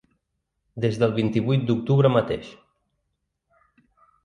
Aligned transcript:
Des 0.85 0.97
del 1.03 1.13
vint-i-vuit 1.17 1.67
d’octubre 1.69 2.13
mateix. 2.15 2.51